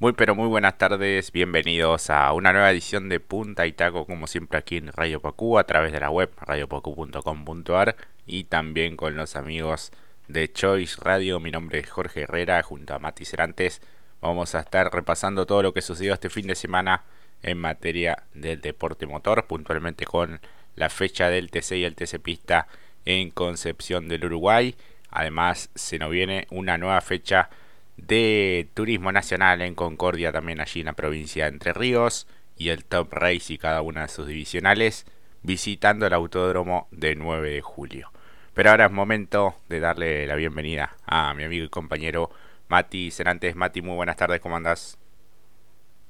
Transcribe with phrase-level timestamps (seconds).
[0.00, 4.28] Muy pero muy buenas tardes, bienvenidos a una nueva edición de Punta y Taco como
[4.28, 9.34] siempre aquí en Radio Pacú a través de la web radiopacu.com.ar y también con los
[9.34, 9.90] amigos
[10.28, 11.40] de Choice Radio.
[11.40, 13.82] Mi nombre es Jorge Herrera junto a Mati Cerantes.
[14.20, 17.02] Vamos a estar repasando todo lo que sucedió este fin de semana
[17.42, 20.40] en materia del deporte motor, puntualmente con
[20.76, 22.68] la fecha del TC y el TC Pista
[23.04, 24.76] en Concepción del Uruguay.
[25.10, 27.50] Además se nos viene una nueva fecha
[27.98, 32.84] de Turismo Nacional en Concordia, también allí en la provincia de Entre Ríos, y el
[32.84, 35.04] Top Race y cada una de sus divisionales,
[35.42, 38.10] visitando el autódromo de 9 de julio.
[38.54, 42.30] Pero ahora es momento de darle la bienvenida a mi amigo y compañero
[42.68, 43.54] Mati Cerantes.
[43.54, 44.98] Mati, muy buenas tardes, ¿cómo andás?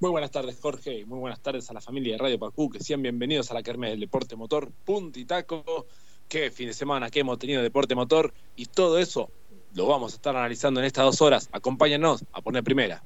[0.01, 3.03] Muy buenas tardes, Jorge, muy buenas tardes a la familia de Radio Pacú, que sean
[3.03, 5.87] bienvenidos a la Kermés del Deporte Motor, Puntitaco.
[6.29, 9.31] Qué fin de semana que hemos tenido deporte motor y todo eso
[9.75, 11.49] lo vamos a estar analizando en estas dos horas.
[11.53, 13.03] Acompáñanos a poner primera.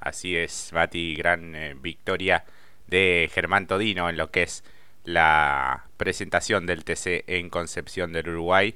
[0.00, 2.44] Así es, Bati, gran eh, victoria
[2.86, 4.64] de Germán Todino en lo que es
[5.04, 8.74] la presentación del TC en Concepción del Uruguay.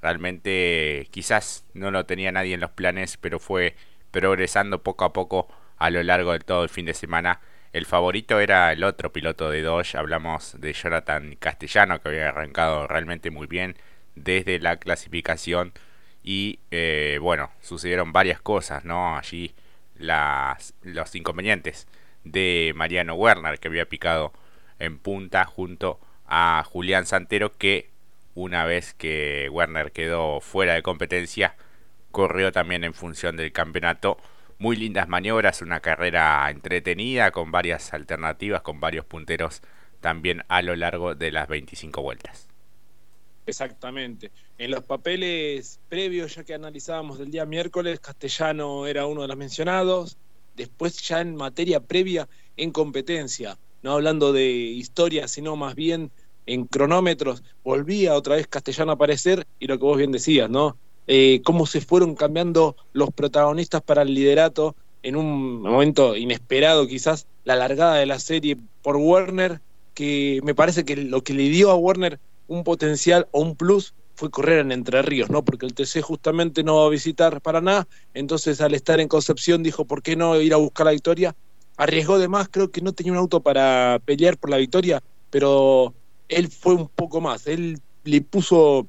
[0.00, 3.76] Realmente quizás no lo tenía nadie en los planes, pero fue
[4.10, 7.40] progresando poco a poco a lo largo de todo el fin de semana.
[7.72, 12.86] El favorito era el otro piloto de Dodge, hablamos de Jonathan Castellano, que había arrancado
[12.86, 13.76] realmente muy bien
[14.14, 15.72] desde la clasificación
[16.22, 19.16] y eh, bueno, sucedieron varias cosas, ¿no?
[19.16, 19.54] Allí
[19.96, 21.86] las, los inconvenientes
[22.24, 24.32] de Mariano Werner, que había picado
[24.78, 27.90] en punta junto a Julián Santero, que
[28.34, 31.56] una vez que Werner quedó fuera de competencia,
[32.10, 34.18] corrió también en función del campeonato.
[34.58, 39.60] Muy lindas maniobras, una carrera entretenida con varias alternativas, con varios punteros
[40.00, 42.51] también a lo largo de las 25 vueltas.
[43.46, 44.30] Exactamente.
[44.56, 49.36] En los papeles previos, ya que analizábamos del día miércoles, Castellano era uno de los
[49.36, 50.16] mencionados.
[50.54, 56.12] Después, ya en materia previa, en competencia, no hablando de historia, sino más bien
[56.46, 60.76] en cronómetros, volvía otra vez Castellano a aparecer y lo que vos bien decías, ¿no?
[61.06, 67.26] Eh, cómo se fueron cambiando los protagonistas para el liderato en un momento inesperado, quizás
[67.44, 69.60] la largada de la serie por Werner,
[69.94, 72.20] que me parece que lo que le dio a Werner
[72.52, 75.44] un potencial o un plus fue correr en Entre Ríos, ¿no?
[75.44, 79.84] Porque el TC justamente no va a visitar Paraná, entonces al estar en Concepción dijo,
[79.84, 81.34] ¿por qué no ir a buscar la victoria?
[81.76, 85.94] Arriesgó de más, creo que no tenía un auto para pelear por la victoria, pero
[86.28, 88.86] él fue un poco más, él le puso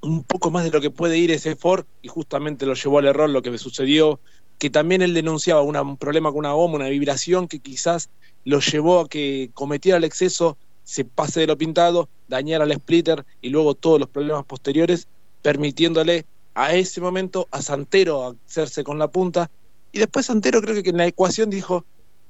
[0.00, 3.06] un poco más de lo que puede ir ese Ford y justamente lo llevó al
[3.06, 4.20] error lo que me sucedió,
[4.58, 8.08] que también él denunciaba un problema con una goma, una vibración que quizás
[8.44, 13.26] lo llevó a que cometiera el exceso se pase de lo pintado, dañar al splitter
[13.42, 15.08] y luego todos los problemas posteriores,
[15.42, 19.50] permitiéndole a ese momento a Santero hacerse con la punta.
[19.90, 21.84] Y después Santero creo que en la ecuación dijo,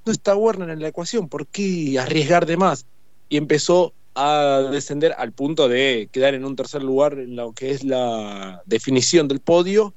[0.07, 2.87] no está Werner en la ecuación, ¿por qué arriesgar de más?
[3.29, 7.73] Y empezó a descender al punto de quedar en un tercer lugar en lo que
[7.73, 9.93] es la definición del podio.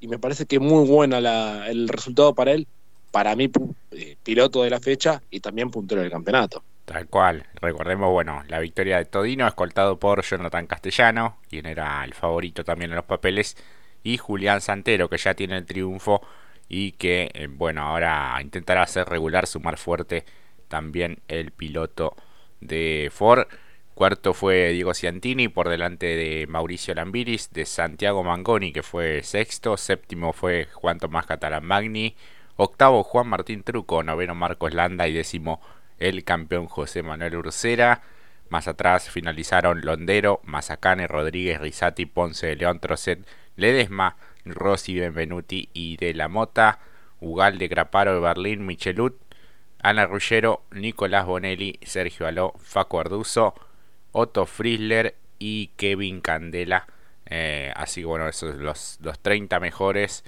[0.00, 2.66] Y me parece que muy buena la, el resultado para él,
[3.10, 3.50] para mí
[3.92, 6.62] eh, piloto de la fecha y también puntero del campeonato.
[6.84, 7.46] Tal cual.
[7.60, 12.90] Recordemos, bueno, la victoria de Todino, escoltado por Jonathan Castellano, quien era el favorito también
[12.90, 13.56] en los papeles,
[14.02, 16.22] y Julián Santero, que ya tiene el triunfo
[16.68, 20.24] y que, eh, bueno, ahora intentará hacer regular, sumar fuerte
[20.68, 22.16] también el piloto
[22.60, 23.46] de Ford.
[23.94, 29.76] Cuarto fue Diego Ciantini por delante de Mauricio Lambiris, de Santiago Mangoni, que fue sexto.
[29.76, 32.16] Séptimo fue Juan Tomás Catalán Magni.
[32.56, 34.02] Octavo Juan Martín Truco.
[34.02, 35.60] Noveno Marcos Landa y décimo
[36.02, 38.02] el campeón José Manuel Ursera.
[38.48, 43.26] Más atrás finalizaron Londero, Mazacane, Rodríguez, Risati, Ponce de León, Trocet,
[43.56, 46.80] Ledesma, Rossi, Benvenuti y De la Mota,
[47.20, 49.16] Ugalde, Graparo de Berlín, Michelut,
[49.80, 53.54] Ana Ruggero, Nicolás Bonelli, Sergio Aló, Faco Arduzo,
[54.10, 56.86] Otto Frisler y Kevin Candela.
[57.26, 60.24] Eh, así que bueno, esos son los, los 30 mejores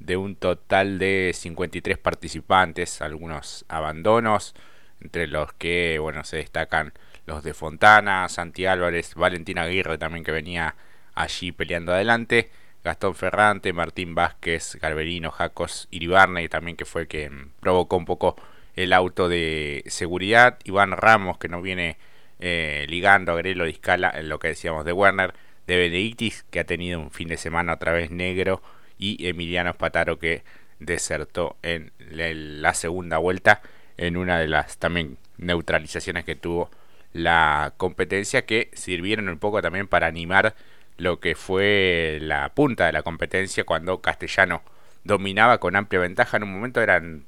[0.00, 4.54] de un total de 53 participantes, algunos abandonos
[5.00, 6.92] entre los que bueno se destacan
[7.26, 10.76] los de Fontana, Santi Álvarez, Valentina Aguirre también que venía
[11.14, 12.50] allí peleando adelante,
[12.82, 17.30] Gastón Ferrante, Martín Vázquez, Garberino, Jacos Iribarne también que fue el que
[17.60, 18.36] provocó un poco
[18.76, 21.98] el auto de seguridad, Iván Ramos que no viene
[22.40, 25.34] eh, ligando a Grelo Discala en lo que decíamos de Werner,
[25.66, 28.62] de Benedictis que ha tenido un fin de semana otra vez negro
[28.96, 30.44] y Emiliano Spataro que
[30.78, 33.60] desertó en la segunda vuelta
[33.98, 36.70] en una de las también neutralizaciones que tuvo
[37.12, 40.54] la competencia que sirvieron un poco también para animar
[40.96, 44.62] lo que fue la punta de la competencia cuando Castellano
[45.04, 46.36] dominaba con amplia ventaja.
[46.36, 47.24] En un momento eran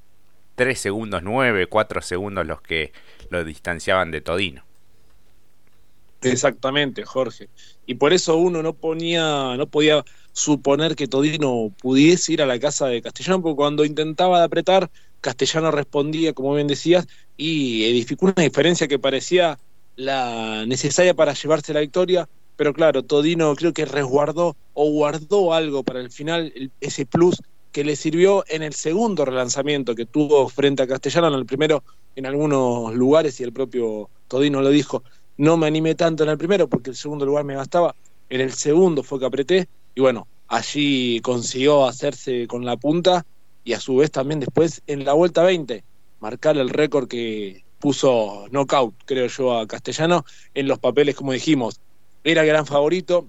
[0.57, 2.93] 3 segundos 9, 4 segundos los que
[3.31, 4.65] lo distanciaban de Todino.
[6.23, 7.49] Exactamente, Jorge.
[7.87, 12.59] Y por eso uno no ponía, no podía suponer que Todino pudiese ir a la
[12.59, 14.91] casa de Castellano, porque cuando intentaba apretar,
[15.21, 17.07] Castellano respondía, como bien decías,
[17.37, 19.59] y edificó una diferencia que parecía
[19.97, 25.83] la necesaria para llevarse la victoria, pero claro, Todino creo que resguardó o guardó algo
[25.83, 27.37] para el final, ese plus
[27.73, 31.85] que le sirvió en el segundo relanzamiento que tuvo frente a Castellano, en el primero
[32.17, 35.03] en algunos lugares, y el propio Todino lo dijo,
[35.37, 37.95] no me animé tanto en el primero porque el segundo lugar me gastaba,
[38.29, 43.25] en el segundo fue que apreté, y bueno, allí consiguió hacerse con la punta
[43.65, 45.85] y a su vez también después en la vuelta 20
[46.21, 50.25] marcar el récord que puso knockout, creo yo, a Castellano
[50.55, 51.81] en los papeles, como dijimos.
[52.23, 53.27] Era gran favorito,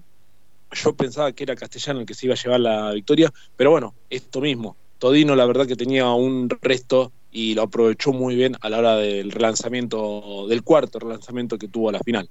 [0.72, 3.94] yo pensaba que era Castellano el que se iba a llevar la victoria, pero bueno,
[4.10, 4.76] esto mismo.
[4.98, 8.96] Todino la verdad que tenía un resto y lo aprovechó muy bien a la hora
[8.96, 12.28] del relanzamiento, del cuarto relanzamiento que tuvo a la final.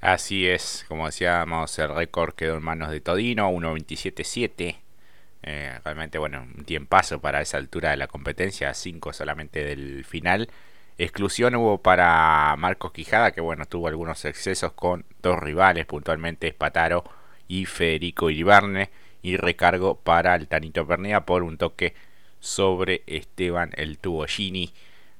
[0.00, 4.81] Así es, como decíamos, el récord quedó en manos de Todino, 1.27.7.
[5.42, 10.48] Eh, realmente, bueno, un tiempazo para esa altura de la competencia, 5 solamente del final.
[10.98, 17.04] Exclusión hubo para Marcos Quijada, que bueno, tuvo algunos excesos con dos rivales, puntualmente Espataro
[17.48, 18.90] y Federico Iribarne.
[19.22, 21.94] Y recargo para el Tanito Pernilla por un toque
[22.40, 24.72] sobre Esteban el Gini.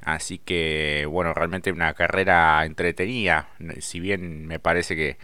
[0.02, 3.48] Así que bueno, realmente una carrera entretenida.
[3.80, 5.19] Si bien me parece que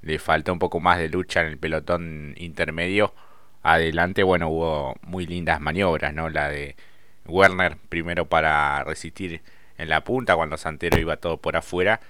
[0.00, 3.14] le faltó un poco más de lucha en el pelotón intermedio,
[3.62, 6.28] adelante, bueno, hubo muy lindas maniobras, ¿no?
[6.28, 6.76] La de
[7.26, 9.42] Werner primero para resistir
[9.78, 12.00] en la punta cuando Santero iba todo por afuera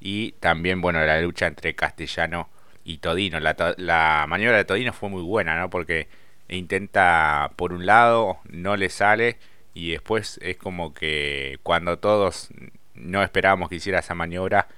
[0.00, 2.48] y también, bueno, la lucha entre Castellano
[2.84, 3.40] y Todino.
[3.40, 5.70] La, la maniobra de Todino fue muy buena, ¿no?
[5.70, 6.08] Porque
[6.48, 9.38] intenta por un lado, no le sale
[9.74, 12.48] y después es como que cuando todos
[12.94, 14.68] no esperábamos que hiciera esa maniobra,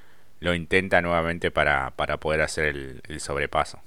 [0.41, 2.67] lo intenta nuevamente para, para poder hacer
[3.09, 3.81] el, sobrepaso.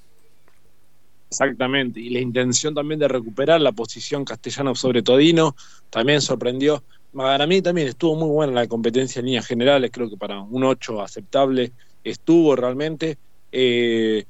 [1.30, 5.56] Exactamente, y la intención también de recuperar la posición castellano sobre Todino
[5.90, 6.86] también sorprendió.
[7.12, 10.64] Para mí también estuvo muy buena la competencia en líneas generales, creo que para un
[10.64, 13.18] 8 aceptable estuvo realmente.
[13.52, 14.26] Eh,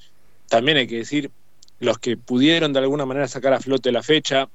[0.48, 1.32] también hay que decir,
[1.80, 4.50] los que pudieron de alguna manera sacar a flote la fecha,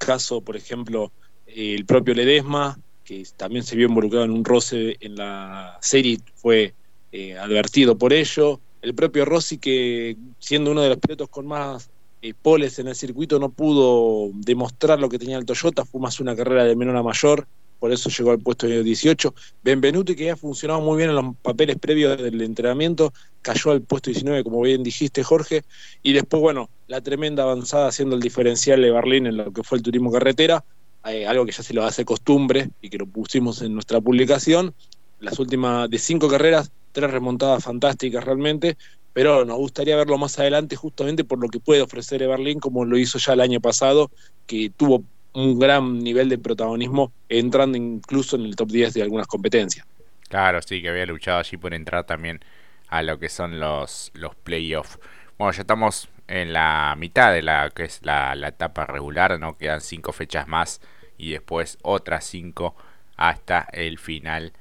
[0.00, 1.12] caso por ejemplo
[1.46, 6.74] el propio Ledesma, que también se vio involucrado en un roce en la serie, fue
[7.12, 8.61] eh, advertido por ello.
[8.82, 11.90] El propio Rossi, que siendo uno de los pilotos con más
[12.20, 16.20] eh, poles en el circuito, no pudo demostrar lo que tenía el Toyota, fue más
[16.20, 17.46] una carrera de menor a mayor,
[17.82, 19.34] por eso llegó al puesto 18.
[19.60, 24.08] Benvenuti, que ya funcionado muy bien en los papeles previos del entrenamiento, cayó al puesto
[24.08, 25.62] 19, como bien dijiste, Jorge.
[26.00, 29.78] Y después, bueno, la tremenda avanzada haciendo el diferencial de Berlín en lo que fue
[29.78, 30.64] el turismo carretera,
[31.06, 34.76] eh, algo que ya se lo hace costumbre y que lo pusimos en nuestra publicación.
[35.18, 38.76] Las últimas de cinco carreras, tres remontadas fantásticas realmente,
[39.12, 42.96] pero nos gustaría verlo más adelante justamente por lo que puede ofrecer Berlín, como lo
[42.96, 44.10] hizo ya el año pasado,
[44.46, 45.04] que tuvo
[45.34, 49.86] un gran nivel de protagonismo entrando incluso en el top 10 de algunas competencias.
[50.28, 52.40] Claro, sí, que había luchado allí por entrar también
[52.88, 54.98] a lo que son los, los playoffs.
[55.38, 59.56] Bueno, ya estamos en la mitad de la que es la, etapa regular, ¿no?
[59.56, 60.80] Quedan cinco fechas más
[61.18, 62.74] y después otras cinco
[63.16, 64.52] hasta el final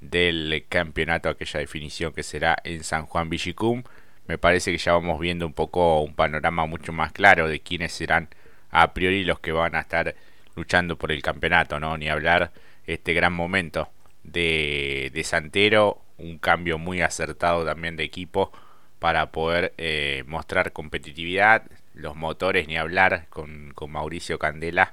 [0.00, 3.82] del campeonato, aquella definición que será en San Juan Villicum.
[4.26, 7.92] Me parece que ya vamos viendo un poco un panorama mucho más claro de quiénes
[7.92, 8.28] serán
[8.70, 10.14] a priori los que van a estar
[10.54, 11.96] luchando por el campeonato, ¿no?
[11.96, 12.52] Ni hablar
[12.86, 13.88] este gran momento
[14.24, 18.52] de, de Santero, un cambio muy acertado también de equipo
[18.98, 21.62] para poder eh, mostrar competitividad.
[21.94, 24.92] Los motores, ni hablar, con, con Mauricio Candela,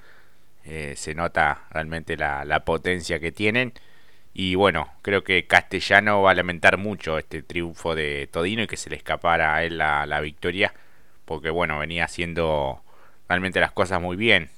[0.64, 3.74] eh, se nota realmente la, la, potencia que tienen.
[4.38, 8.76] Y bueno, creo que Castellano va a lamentar mucho este triunfo de Todino y que
[8.78, 10.74] se le escapara a él la, victoria,
[11.26, 12.84] porque bueno, venía haciendo
[13.30, 14.50] realmente las cosas muy bien.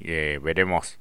[0.00, 0.98] Eh, veremos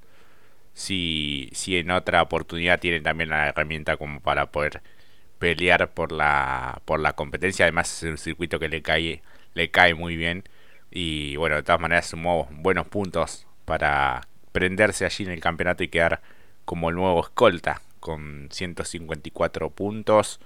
[0.74, 4.83] si, si en otra oportunidad tienen también la herramienta como para poder
[5.39, 7.65] pelear por la, por la competencia.
[7.65, 9.24] Además es un circuito que le cae,
[9.55, 10.43] le cae muy bien.
[10.91, 15.89] Y bueno, de todas maneras sumó buenos puntos para prenderse allí en el campeonato y
[15.89, 16.21] quedar
[16.65, 20.39] como el nuevo escolta con 154 puntos.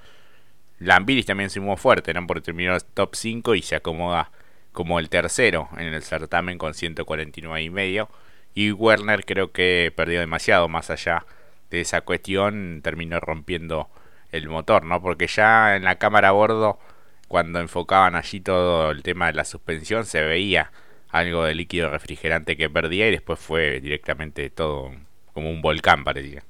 [0.79, 2.25] Lambiris también sumó fuerte, ¿no?
[2.27, 4.31] Porque terminó top 5 y se acomoda
[4.72, 8.10] como el tercero en el certamen con 149 y medio.
[8.53, 11.25] Y Werner creo que perdió demasiado más allá
[11.69, 13.89] de esa cuestión, terminó rompiendo
[14.31, 15.01] el motor, ¿no?
[15.01, 16.79] Porque ya en la cámara a bordo,
[17.27, 20.72] cuando enfocaban allí todo el tema de la suspensión, se veía
[21.10, 24.91] algo de líquido refrigerante que perdía y después fue directamente todo
[25.33, 26.43] como un volcán parecía.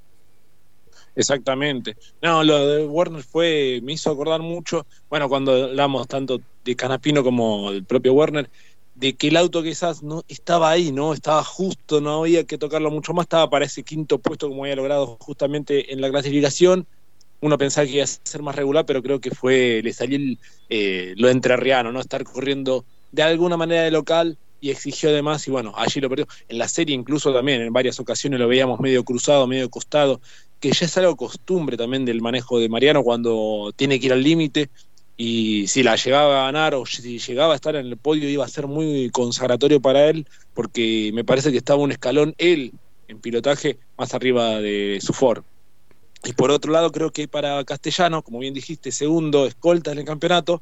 [1.16, 1.96] Exactamente.
[2.22, 7.24] No, lo de Werner fue, me hizo acordar mucho, bueno, cuando hablamos tanto de Canapino
[7.24, 8.50] como del propio Werner,
[8.96, 11.14] de que el auto quizás no estaba ahí, ¿no?
[11.14, 14.76] Estaba justo, no había que tocarlo mucho más, estaba para ese quinto puesto como había
[14.76, 16.88] logrado justamente en la clasificación.
[17.42, 20.18] Uno pensaba que iba a ser más regular, pero creo que fue, le salió
[20.70, 22.00] eh, lo entrerriano, ¿no?
[22.00, 26.26] Estar corriendo de alguna manera de local y exigió además, y bueno, allí lo perdió.
[26.48, 30.22] En la serie incluso también, en varias ocasiones lo veíamos medio cruzado, medio costado,
[30.64, 34.24] que ya es algo costumbre también del manejo de Mariano cuando tiene que ir al
[34.24, 34.70] límite
[35.18, 38.46] y si la llegaba a ganar o si llegaba a estar en el podio iba
[38.46, 42.72] a ser muy consagratorio para él porque me parece que estaba un escalón él
[43.10, 45.44] en pilotaje más arriba de su Ford.
[46.24, 50.06] Y por otro lado creo que para Castellano, como bien dijiste, segundo escolta en el
[50.06, 50.62] campeonato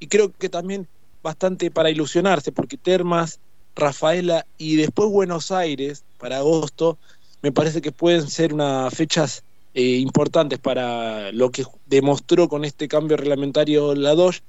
[0.00, 0.88] y creo que también
[1.22, 3.38] bastante para ilusionarse porque Termas,
[3.76, 6.98] Rafaela y después Buenos Aires para agosto
[7.46, 12.88] me parece que pueden ser unas fechas eh, importantes para lo que demostró con este
[12.88, 14.40] cambio reglamentario la DOJ.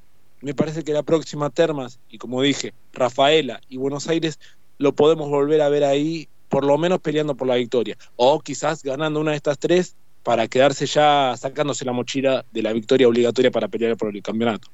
[0.41, 4.39] Me parece que la próxima Termas, y como dije, Rafaela y Buenos Aires,
[4.79, 7.95] lo podemos volver a ver ahí, por lo menos peleando por la victoria.
[8.15, 12.73] O quizás ganando una de estas tres para quedarse ya sacándose la mochila de la
[12.73, 14.69] victoria obligatoria para pelear por el campeonato.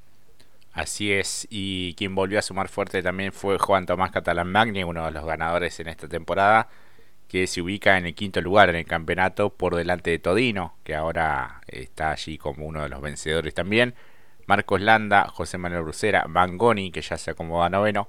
[0.72, 5.04] Así es, y quien volvió a sumar fuerte también fue Juan Tomás Catalán Magni, uno
[5.04, 6.70] de los ganadores en esta temporada
[7.34, 10.94] que se ubica en el quinto lugar en el campeonato por delante de Todino, que
[10.94, 13.96] ahora está allí como uno de los vencedores también.
[14.46, 18.08] Marcos Landa, José Manuel Brucera, Bangoni, que ya se acomoda noveno.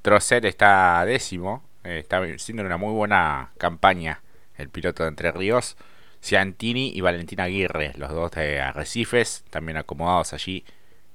[0.00, 4.22] Trocet está décimo, eh, está haciendo una muy buena campaña
[4.56, 5.76] el piloto de Entre Ríos.
[6.22, 10.64] Ciantini y Valentina Aguirre, los dos de Arrecifes, también acomodados allí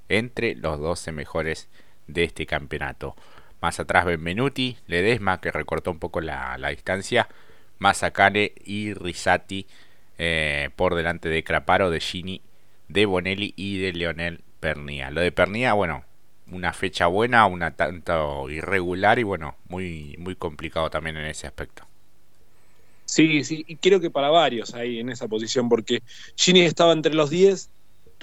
[0.09, 1.69] entre los 12 mejores
[2.05, 3.15] de este campeonato.
[3.61, 7.29] Más atrás Benvenuti, Ledesma, que recortó un poco la, distancia.
[7.77, 9.65] Mazacane y Risati
[10.17, 12.41] eh, por delante de Craparo, de Gini,
[12.87, 15.09] de Bonelli y de Leonel Pernía.
[15.11, 16.03] Lo de Pernía, bueno,
[16.51, 21.87] una fecha buena, una tanto irregular y bueno, muy, muy complicado también en ese aspecto.
[23.05, 26.01] Sí, sí, y creo que para varios ahí en esa posición, porque
[26.35, 27.69] Gini estaba entre los 10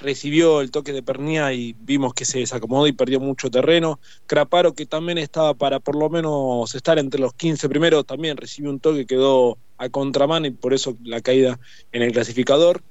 [0.00, 4.00] recibió el toque de Pernía y vimos que se desacomodó y perdió mucho terreno.
[4.26, 8.70] Craparo, que también estaba para por lo menos estar entre los 15 primeros, también recibió
[8.70, 11.58] un toque, quedó a contramano y por eso la caída
[11.92, 12.82] en el clasificador.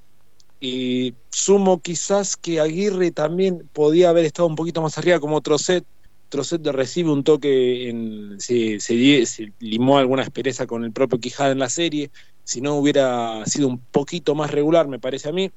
[0.59, 5.85] Y sumo quizás que Aguirre también podía haber estado un poquito más arriba como Trocet.
[6.29, 11.51] Trocet recibe un toque, en, se, se, se limó alguna aspereza con el propio Quijada
[11.51, 12.09] en la serie.
[12.43, 15.51] Si no hubiera sido un poquito más regular, me parece a mí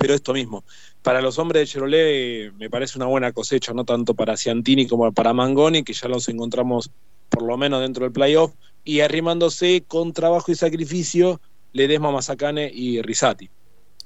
[0.00, 0.64] pero esto mismo.
[1.02, 5.12] Para los hombres de Chevrolet me parece una buena cosecha, no tanto para Ciantini como
[5.12, 6.90] para Mangoni, que ya los encontramos
[7.28, 11.38] por lo menos dentro del playoff, y arrimándose con trabajo y sacrificio
[11.74, 13.50] Ledesma, Mazacane y Risati.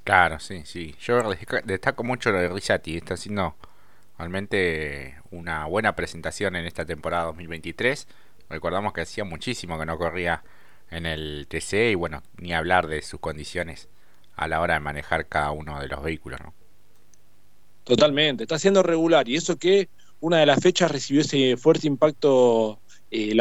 [0.03, 0.93] Claro, sí, sí.
[0.99, 1.21] Yo
[1.63, 3.55] destaco mucho lo de Risati, está haciendo
[4.19, 8.05] realmente una buena presentación en esta temporada 2023.
[8.49, 10.43] Recordamos que hacía muchísimo que no corría
[10.91, 13.87] en el TC y bueno, ni hablar de sus condiciones
[14.35, 16.53] a la hora de manejar cada uno de los vehículos, ¿no?
[17.83, 19.89] Totalmente, está siendo regular y eso que
[20.19, 22.79] una de las fechas recibió ese fuerte impacto
[23.11, 23.35] eh,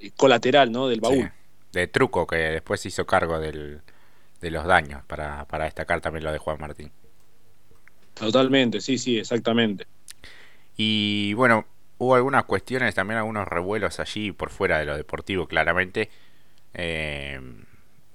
[0.00, 0.88] eh, colateral, ¿no?
[0.88, 1.30] Del baúl.
[1.72, 3.82] de truco que después hizo cargo del,
[4.40, 6.92] de los daños para, para destacar también lo de Juan Martín.
[8.14, 9.86] Totalmente, sí, sí, exactamente.
[10.76, 11.66] Y bueno,
[11.98, 16.10] hubo algunas cuestiones, también algunos revuelos allí por fuera de lo deportivo, claramente.
[16.74, 17.40] Eh,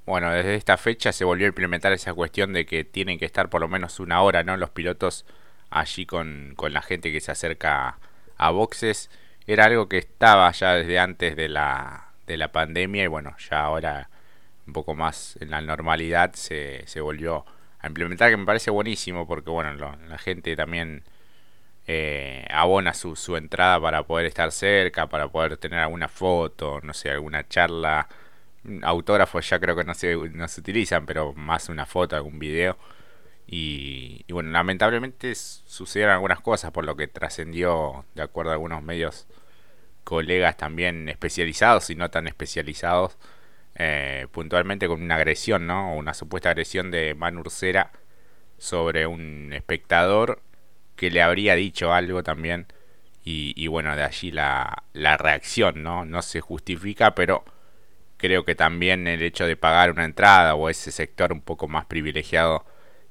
[0.07, 3.49] bueno, desde esta fecha se volvió a implementar esa cuestión de que tienen que estar
[3.49, 4.55] por lo menos una hora, ¿no?
[4.55, 5.25] Los pilotos
[5.69, 7.99] allí con, con la gente que se acerca
[8.37, 9.09] a boxes.
[9.47, 13.61] Era algo que estaba ya desde antes de la, de la pandemia y bueno, ya
[13.61, 14.09] ahora
[14.65, 17.45] un poco más en la normalidad se, se volvió
[17.79, 21.03] a implementar, que me parece buenísimo porque bueno, la gente también
[21.85, 26.93] eh, abona su, su entrada para poder estar cerca, para poder tener alguna foto, no
[26.93, 28.07] sé, alguna charla
[28.83, 32.77] autógrafos ya creo que no se, no se utilizan, pero más una foto, algún video.
[33.47, 39.27] Y, bueno, lamentablemente sucedieron algunas cosas por lo que trascendió, de acuerdo a algunos medios,
[40.03, 43.17] colegas también especializados y no tan especializados,
[43.75, 45.95] eh, puntualmente con una agresión, ¿no?
[45.95, 47.91] Una supuesta agresión de Manu Ursera
[48.57, 50.41] sobre un espectador
[50.95, 52.67] que le habría dicho algo también.
[53.24, 56.05] Y, y bueno, de allí la, la reacción, ¿no?
[56.05, 57.45] No se justifica, pero
[58.17, 61.86] creo que también el hecho de pagar una entrada o ese sector un poco más
[61.86, 62.65] privilegiado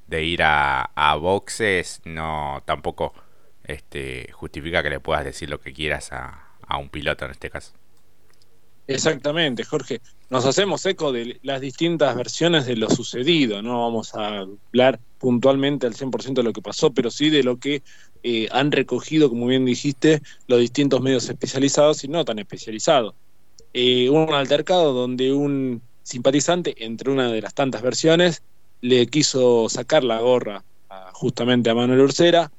[0.07, 3.15] de ir a, boxes no tampoco
[3.65, 6.43] este justifica que le puedas decir lo que quieras a,
[6.79, 7.73] un piloto en este caso.
[8.89, 10.01] Exactamente, Jorge.
[10.31, 13.63] Nos hacemos eco de las distintas versiones de lo sucedido.
[13.63, 17.59] No vamos a hablar puntualmente al 100% de lo que pasó, pero sí de lo
[17.59, 17.83] que
[18.23, 23.15] eh, han recogido, como bien dijiste, los distintos medios especializados y no tan especializados.
[23.79, 28.43] Eh, un altercado donde un simpatizante, entre una de las tantas versiones,
[28.81, 30.65] le quiso sacar la gorra
[31.13, 32.51] justamente a Manuel Ursera.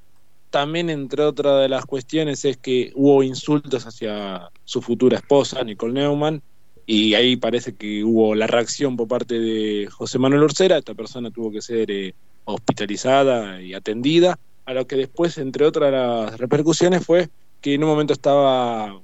[0.51, 5.93] También, entre otras de las cuestiones, es que hubo insultos hacia su futura esposa, Nicole
[5.93, 6.43] Neumann,
[6.85, 10.77] y ahí parece que hubo la reacción por parte de José Manuel Ursera.
[10.77, 12.13] Esta persona tuvo que ser eh,
[12.45, 17.89] hospitalizada y atendida, a lo que después, entre otras las repercusiones, fue que en un
[17.89, 19.01] momento estaba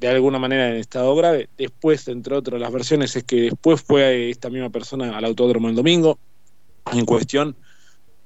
[0.00, 1.48] de alguna manera en estado grave.
[1.56, 5.74] Después, entre otras las versiones, es que después fue esta misma persona al autódromo el
[5.74, 6.18] domingo.
[6.92, 7.56] En cuestión,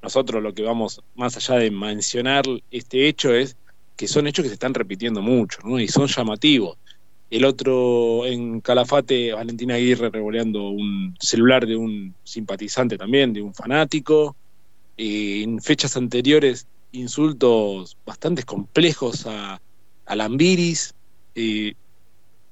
[0.01, 3.55] nosotros lo que vamos más allá de mencionar este hecho es
[3.95, 5.79] que son hechos que se están repitiendo mucho ¿no?
[5.79, 6.77] y son llamativos.
[7.29, 13.53] El otro en Calafate, Valentina Aguirre revoleando un celular de un simpatizante también, de un
[13.53, 14.35] fanático.
[14.97, 19.61] en fechas anteriores, insultos bastante complejos a,
[20.05, 20.95] a Lambiris.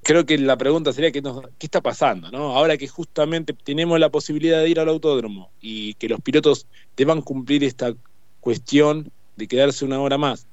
[0.02, 2.56] Creo que la pregunta sería ¿qué, qué está pasando, ¿no?
[2.56, 6.66] Ahora que justamente tenemos la posibilidad de ir al autódromo y que los pilotos
[6.96, 7.94] deban cumplir esta
[8.40, 10.46] cuestión de quedarse una hora más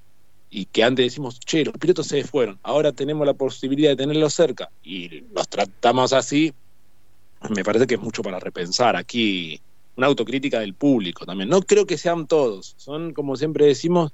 [0.50, 4.34] y que antes decimos, che, los pilotos se fueron, ahora tenemos la posibilidad de tenerlos
[4.34, 6.53] cerca y los tratamos así,
[7.50, 8.96] me parece que es mucho para repensar.
[8.96, 9.60] Aquí
[9.96, 11.50] una autocrítica del público también.
[11.50, 14.12] No creo que sean todos, son, como siempre decimos,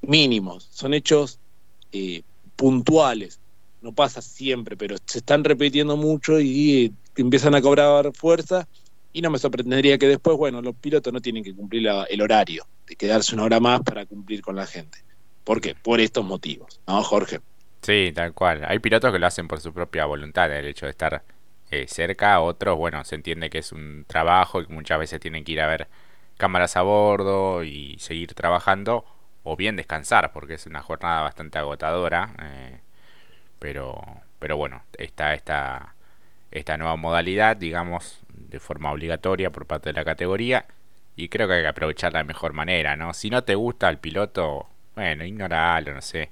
[0.00, 1.38] mínimos, son hechos
[1.92, 2.22] eh,
[2.62, 3.40] puntuales.
[3.80, 8.68] No pasa siempre, pero se están repitiendo mucho y empiezan a cobrar fuerza.
[9.12, 12.64] Y no me sorprendería que después, bueno, los pilotos no tienen que cumplir el horario,
[12.86, 14.98] de quedarse una hora más para cumplir con la gente.
[15.42, 15.74] ¿Por qué?
[15.74, 17.40] Por estos motivos, ¿no, Jorge?
[17.82, 18.64] Sí, tal cual.
[18.64, 21.24] Hay pilotos que lo hacen por su propia voluntad, el hecho de estar
[21.72, 22.40] eh, cerca.
[22.40, 25.66] Otros, bueno, se entiende que es un trabajo y muchas veces tienen que ir a
[25.66, 25.88] ver
[26.36, 29.04] cámaras a bordo y seguir trabajando
[29.44, 32.34] o bien descansar porque es una jornada bastante agotadora.
[32.40, 32.80] Eh,
[33.58, 34.00] pero,
[34.38, 35.94] pero bueno, está esta,
[36.50, 40.66] esta nueva modalidad, digamos, de forma obligatoria por parte de la categoría
[41.16, 43.12] y creo que hay que aprovecharla de mejor manera, ¿no?
[43.14, 46.30] Si no te gusta el piloto, bueno, ignoralo, no sé.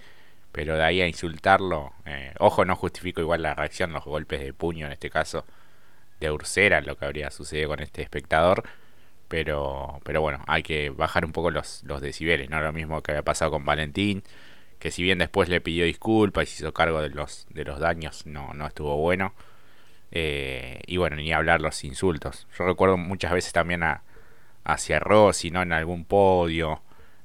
[0.52, 4.52] Pero de ahí a insultarlo, eh, ojo, no justifico igual la reacción, los golpes de
[4.52, 5.44] puño en este caso
[6.20, 8.64] de Ursera, lo que habría sucedido con este espectador.
[9.30, 12.60] Pero, pero bueno, hay que bajar un poco los, los decibeles, ¿no?
[12.60, 14.22] Lo mismo que había pasado con Valentín,
[14.78, 17.80] que si bien después le pidió disculpas y se hizo cargo de los, de los
[17.80, 19.34] daños, no, no estuvo bueno.
[20.12, 22.48] Eh, y bueno, ni hablar los insultos.
[22.58, 24.02] Yo recuerdo muchas veces también a,
[24.64, 25.62] hacia Rossi, ¿no?
[25.62, 26.82] En algún podio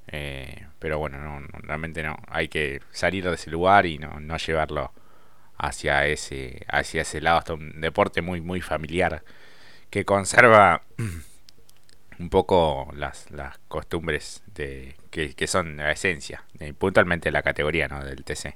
[0.07, 2.17] eh, pero bueno, no, realmente no.
[2.27, 4.91] Hay que salir de ese lugar y no, no llevarlo
[5.57, 7.39] hacia ese, hacia ese lado.
[7.39, 9.23] Hasta un deporte muy, muy familiar
[9.89, 10.83] que conserva
[12.19, 17.87] un poco las, las costumbres de, que, que son la esencia, eh, puntualmente la categoría
[17.87, 18.03] ¿no?
[18.03, 18.55] del TC.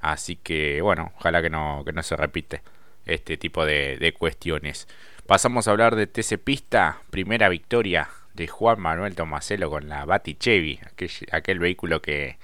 [0.00, 2.62] Así que bueno, ojalá que no, que no se repite
[3.06, 4.88] este tipo de, cuestiones.
[5.26, 10.80] Pasamos a hablar de TC Pista, primera victoria de Juan Manuel Tomaselo con la Batichevi,
[10.84, 12.38] aquel, aquel vehículo que,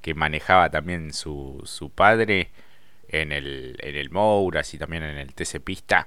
[0.00, 2.50] que manejaba también su, su padre
[3.08, 6.06] en el, en el Mouras y también en el TC Pista.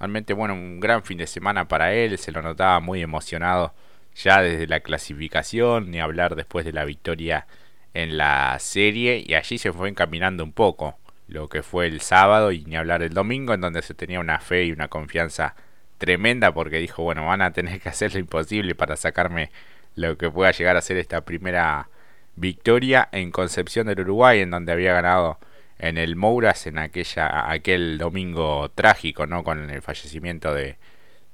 [0.00, 3.74] Realmente, bueno, un gran fin de semana para él, se lo notaba muy emocionado
[4.14, 7.46] ya desde la clasificación, ni hablar después de la victoria
[7.92, 12.50] en la serie, y allí se fue encaminando un poco lo que fue el sábado
[12.50, 15.54] y ni hablar el domingo, en donde se tenía una fe y una confianza
[15.98, 19.50] tremenda porque dijo, bueno, van a tener que hacer lo imposible para sacarme
[19.96, 21.90] lo que pueda llegar a ser esta primera
[22.36, 25.38] victoria en Concepción del Uruguay, en donde había ganado
[25.80, 29.42] en el Mouras en aquella, aquel domingo trágico, ¿no?
[29.42, 30.76] Con el fallecimiento de,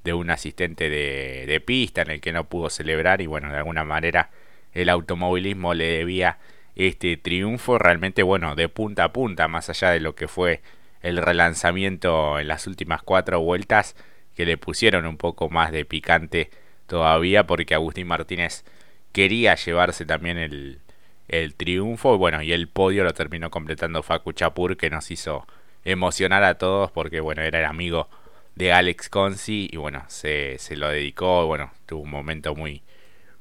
[0.05, 3.59] de un asistente de, de, pista en el que no pudo celebrar y bueno, de
[3.59, 4.31] alguna manera
[4.73, 6.39] el automovilismo le debía
[6.77, 10.63] este triunfo realmente bueno, de punta a punta, más allá de lo que fue
[11.03, 13.97] el relanzamiento en las últimas cuatro vueltas
[14.37, 16.51] que le pusieron un poco más de picante
[16.87, 18.65] todavía porque Agustín Martínez
[19.13, 20.81] quería llevarse también el,
[21.29, 25.47] el triunfo y bueno y el podio lo terminó completando Facu Chapur que nos hizo
[25.85, 28.09] emocionar a todos porque bueno era el amigo
[28.55, 32.83] de Alex Consi y bueno se, se lo dedicó bueno tuvo un momento muy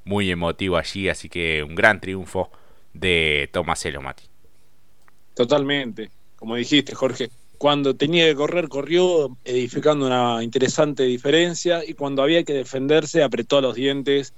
[0.04, 2.50] muy emotivo allí así que un gran triunfo
[2.94, 4.24] de Tomás Elomati.
[5.34, 6.10] Totalmente.
[6.36, 12.44] Como dijiste Jorge cuando tenía que correr, corrió, edificando una interesante diferencia, y cuando había
[12.44, 14.34] que defenderse, apretó los dientes,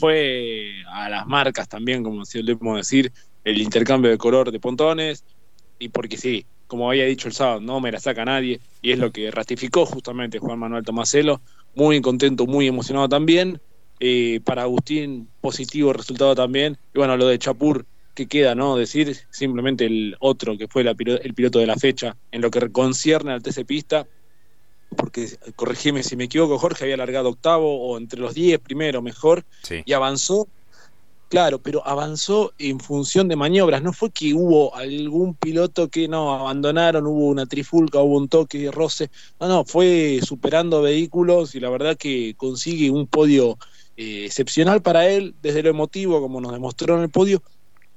[0.00, 3.12] fue a las marcas también, como si podemos decir,
[3.44, 5.24] el intercambio de color de pontones,
[5.78, 8.98] y porque sí, como había dicho el sábado, no me la saca nadie, y es
[8.98, 11.40] lo que ratificó justamente Juan Manuel Tomaselo,
[11.74, 13.60] muy contento, muy emocionado también.
[14.02, 16.78] Eh, para Agustín, positivo resultado también.
[16.94, 17.84] Y bueno, lo de Chapur,
[18.14, 18.76] que queda, ¿no?
[18.76, 23.32] Decir simplemente el otro que fue el piloto de la fecha en lo que concierne
[23.32, 24.06] al TC Pista,
[24.96, 29.44] porque corregime si me equivoco, Jorge había alargado octavo o entre los diez primero mejor
[29.84, 30.48] y avanzó
[31.30, 33.84] Claro, pero avanzó en función de maniobras.
[33.84, 38.58] No fue que hubo algún piloto que no abandonaron, hubo una trifulca, hubo un toque
[38.58, 39.12] de roce.
[39.38, 43.58] No, no, fue superando vehículos y la verdad que consigue un podio
[43.96, 47.44] eh, excepcional para él, desde lo emotivo, como nos demostró en el podio,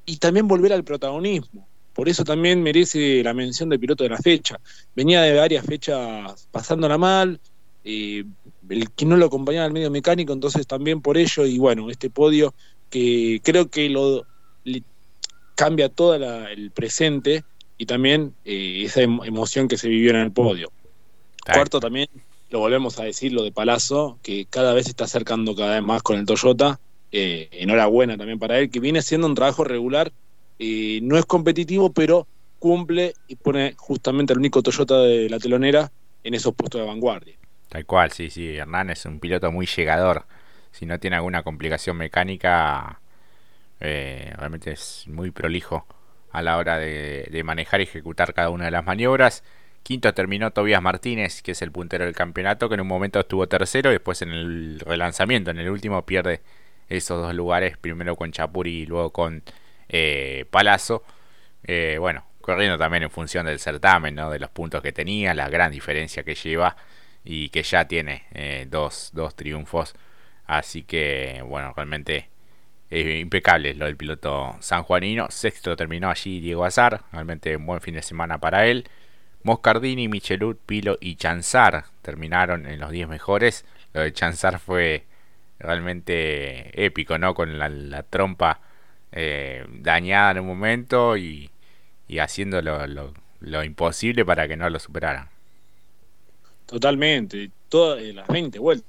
[0.05, 1.67] y también volver al protagonismo.
[1.93, 4.59] Por eso también merece la mención del piloto de la fecha.
[4.95, 7.39] Venía de varias fechas pasándola mal,
[7.83, 8.23] eh,
[8.69, 12.09] el que no lo acompañaba al medio mecánico, entonces también por ello, y bueno, este
[12.09, 12.53] podio
[12.89, 14.25] que creo que lo
[15.55, 17.43] cambia todo el presente
[17.77, 20.71] y también eh, esa emoción que se vivió en el podio.
[21.45, 22.07] Cuarto también,
[22.49, 25.83] lo volvemos a decir, lo de Palazzo, que cada vez se está acercando cada vez
[25.83, 26.79] más con el Toyota.
[27.11, 30.11] Eh, enhorabuena también para él, que viene haciendo un trabajo regular.
[30.65, 32.25] Eh, no es competitivo, pero
[32.59, 35.91] cumple y pone justamente al único Toyota de la telonera
[36.23, 37.35] en esos puestos de vanguardia.
[37.67, 38.55] Tal cual, sí, sí.
[38.55, 40.25] Hernán es un piloto muy llegador
[40.73, 42.99] si no tiene alguna complicación mecánica,
[43.79, 45.85] eh, realmente es muy prolijo
[46.31, 49.43] a la hora de, manejar y ejecutar cada una de las maniobras.
[49.83, 53.47] Quinto terminó Tobias Martínez, que es el puntero del campeonato, que en un momento estuvo
[53.47, 56.41] tercero y después en el relanzamiento, en el último, pierde
[56.89, 59.43] esos dos lugares, primero con Chapuri y luego con
[59.93, 61.03] eh, Palazzo.
[61.63, 64.29] Eh, bueno, corriendo también en función del certamen, ¿no?
[64.29, 66.75] de los puntos que tenía, la gran diferencia que lleva
[67.23, 69.95] y que ya tiene eh, dos, dos triunfos
[70.45, 72.29] Así que, bueno, realmente
[72.89, 75.27] es impecable lo del piloto sanjuanino.
[75.29, 77.01] Sexto terminó allí Diego Azar.
[77.11, 78.87] Realmente un buen fin de semana para él.
[79.43, 83.65] Moscardini, Michelud, Pilo y Chanzar terminaron en los 10 mejores.
[83.93, 85.05] Lo de Chanzar fue
[85.59, 87.33] realmente épico, ¿no?
[87.33, 88.61] Con la, trompa
[89.15, 91.49] eh, dañada en un momento y,
[92.19, 92.85] haciendo lo,
[93.39, 95.29] lo, imposible para que no lo superaran.
[96.67, 98.87] Totalmente, todas las 20 vueltas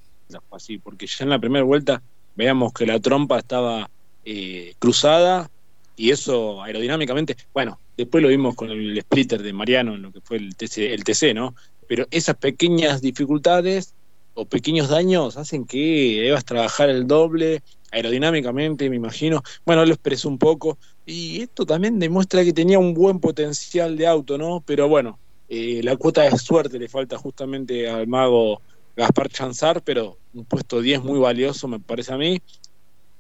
[0.51, 2.03] así, porque ya en la primera vuelta
[2.35, 3.91] veíamos que la trompa estaba
[4.25, 5.51] eh, cruzada
[5.97, 10.21] y eso aerodinámicamente, bueno, después lo vimos con el splitter de Mariano en lo que
[10.21, 11.55] fue el TC, el TC, ¿no?
[11.87, 13.95] Pero esas pequeñas dificultades
[14.35, 17.63] o pequeños daños hacen que debas trabajar el doble
[17.95, 19.43] aerodinámicamente, me imagino.
[19.65, 24.07] Bueno, lo expresó un poco y esto también demuestra que tenía un buen potencial de
[24.07, 24.63] auto, ¿no?
[24.67, 28.61] Pero bueno, eh, la cuota de suerte le falta justamente al mago
[28.97, 32.41] Gaspar Chanzar, pero un puesto 10 muy valioso me parece a mí.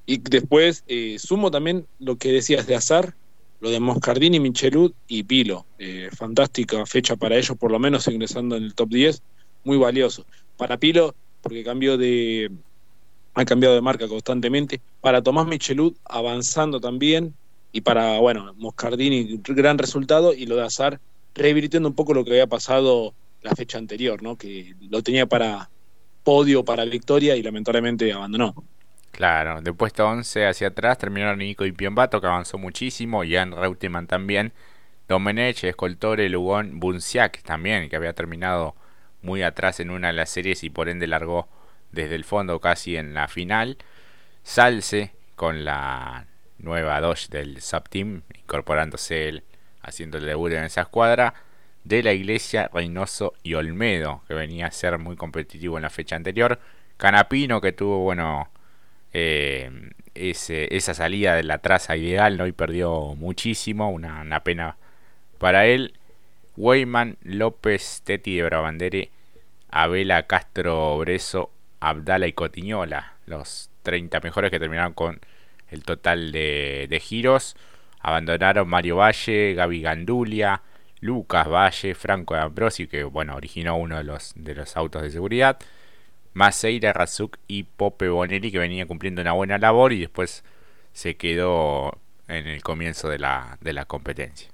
[0.06, 3.14] Y después eh, sumo también lo que decías de Azar,
[3.60, 5.66] lo de Moscardini, Michelud y Pilo.
[5.78, 9.22] Eh, fantástica fecha para ellos, por lo menos ingresando en el top 10,
[9.62, 10.26] muy valioso.
[10.56, 12.50] Para Pilo, porque cambió de,
[13.34, 14.80] ha cambiado de marca constantemente.
[15.00, 17.34] Para Tomás Michelud, avanzando también.
[17.72, 20.32] Y para, bueno, Moscardini, gran resultado.
[20.32, 21.00] Y lo de Azar,
[21.34, 24.36] revirtiendo un poco lo que había pasado la fecha anterior, ¿no?
[24.36, 25.68] Que lo tenía para
[26.22, 28.54] podio, para victoria y lamentablemente abandonó.
[29.12, 34.08] Claro, de puesto 11 hacia atrás terminaron Nico y Piombato, que avanzó muchísimo, Jan Reutemann
[34.08, 34.52] también,
[35.06, 38.74] Domenech, Escoltore, Lugón, Bunciac también, que había terminado
[39.22, 41.48] muy atrás en una de las series y por ende largó
[41.94, 43.78] desde el fondo casi en la final.
[44.42, 46.26] Salce con la
[46.58, 49.44] nueva Dodge del subteam, incorporándose él,
[49.82, 51.34] haciendo el debut en esa escuadra
[51.84, 56.16] de la Iglesia, Reynoso y Olmedo, que venía a ser muy competitivo en la fecha
[56.16, 56.58] anterior.
[56.96, 58.48] Canapino, que tuvo, bueno,
[59.12, 59.70] eh,
[60.14, 62.46] esa salida de la traza ideal, ¿no?
[62.46, 64.76] Y perdió muchísimo, una, pena
[65.38, 65.94] para él.
[66.56, 69.10] Weyman, López, Teti de Brabandere,
[69.70, 71.50] Abela, Castro, Breso,
[71.88, 75.20] Abdala y Cotiñola, los 30 mejores que terminaron con
[75.68, 77.56] el total de, de giros.
[78.00, 80.62] Abandonaron Mario Valle, Gaby Gandulia,
[81.00, 85.58] Lucas Valle, Franco Ambrosi, que bueno, originó uno de los, de los autos de seguridad,
[86.32, 90.44] Maceira Razuk y Pope Bonelli, que venía cumpliendo una buena labor y después
[90.92, 94.48] se quedó en el comienzo de la, de la competencia.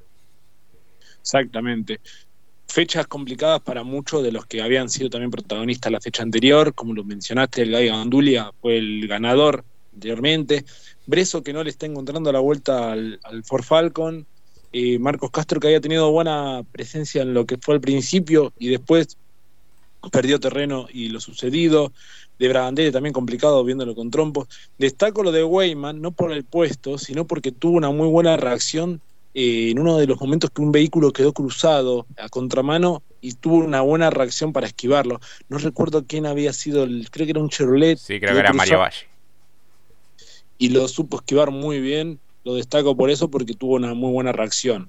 [1.21, 2.01] Exactamente.
[2.71, 6.95] Fechas complicadas para muchos de los que habían sido también protagonistas la fecha anterior, como
[6.95, 10.65] lo mencionaste, el Gai Gandulia fue el ganador anteriormente.
[11.05, 14.25] Breso que no le está encontrando la vuelta al, al Ford Falcon,
[14.73, 18.69] eh, Marcos Castro que había tenido buena presencia en lo que fue al principio y
[18.69, 19.19] después
[20.13, 21.93] perdió terreno y lo sucedido.
[22.39, 24.47] De Bragandere también complicado viéndolo con trompos.
[24.79, 29.03] Destaco lo de Weyman, no por el puesto, sino porque tuvo una muy buena reacción
[29.35, 33.57] eh, en uno de los momentos que un vehículo quedó cruzado a contramano y tuvo
[33.57, 35.21] una buena reacción para esquivarlo.
[35.49, 37.99] No recuerdo quién había sido, el, creo que era un Chevrolet.
[37.99, 39.07] Sí, creo que era Mario Valle.
[40.59, 44.33] Y lo supo esquivar muy bien, lo destaco por eso porque tuvo una muy buena
[44.33, 44.87] reacción.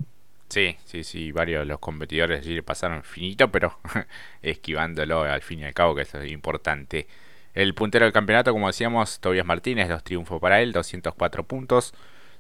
[0.50, 3.80] Sí, sí, sí, varios de los competidores sí le pasaron finito, pero
[4.42, 7.08] esquivándolo al fin y al cabo, que eso es importante.
[7.54, 11.94] El puntero del campeonato, como decíamos, Tobias Martínez, dos triunfos para él, 204 puntos.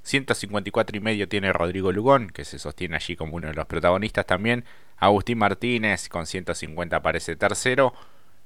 [0.03, 4.25] 154 y medio tiene Rodrigo Lugón, que se sostiene allí como uno de los protagonistas
[4.25, 4.65] también.
[4.97, 7.93] Agustín Martínez con 150 aparece tercero.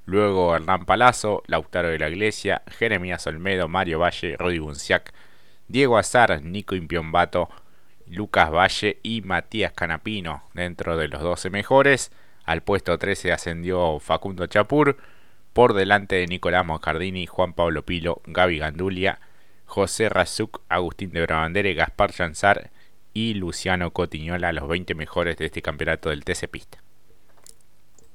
[0.04, 5.12] Luego Hernán Palazzo, Lautaro de la Iglesia, Jeremías Olmedo, Mario Valle, Rodi Bunciac,
[5.66, 7.48] Diego Azar, Nico Impiombato,
[8.06, 12.12] Lucas Valle y Matías Canapino dentro de los 12 mejores.
[12.44, 14.96] Al puesto 13 ascendió Facundo Chapur,
[15.52, 19.18] por delante de Nicolás Moscardini, Juan Pablo Pilo, Gaby Gandulia,
[19.66, 22.70] José Razuc, Agustín de Brabandere, Gaspar Chanzar
[23.12, 26.82] y Luciano Cotiñola, los 20 mejores de este campeonato del TC Pista.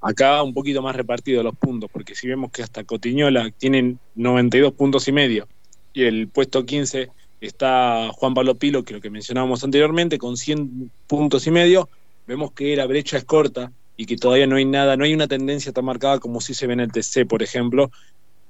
[0.01, 4.73] Acá un poquito más repartido los puntos, porque si vemos que hasta Cotiñola tienen 92
[4.73, 5.47] puntos y medio
[5.93, 7.09] y el puesto 15
[7.41, 11.89] está Juan Pablo Pilo, que lo que mencionábamos anteriormente, con 100 puntos y medio,
[12.27, 15.27] vemos que la brecha es corta y que todavía no hay nada, no hay una
[15.27, 17.91] tendencia tan marcada como si se ve en el TC, por ejemplo,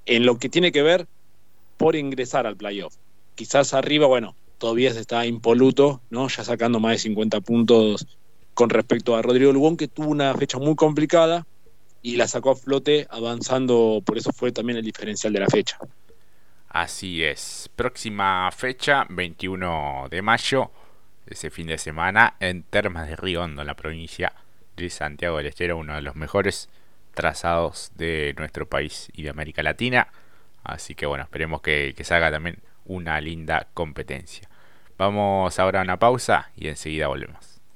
[0.05, 1.07] en lo que tiene que ver
[1.81, 2.95] por ingresar al playoff.
[3.33, 6.27] Quizás arriba, bueno, todavía se está impoluto, ¿no?
[6.27, 8.05] Ya sacando más de 50 puntos
[8.53, 11.47] con respecto a Rodrigo Lugón, que tuvo una fecha muy complicada
[12.03, 15.79] y la sacó a flote avanzando, por eso fue también el diferencial de la fecha.
[16.69, 17.67] Así es.
[17.75, 20.69] Próxima fecha, 21 de mayo,
[21.25, 24.33] ese fin de semana, en Termas de Riondo, en la provincia
[24.77, 26.69] de Santiago del Estero, uno de los mejores
[27.15, 30.09] trazados de nuestro país y de América Latina.
[30.63, 34.49] Así que bueno, esperemos que, que salga también una linda competencia.
[34.97, 37.50] Vamos ahora a una pausa y enseguida volvemos.